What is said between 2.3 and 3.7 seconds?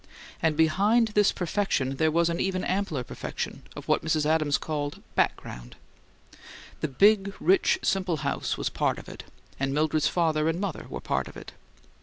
even ampler perfection